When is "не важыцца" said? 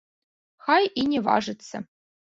1.13-1.75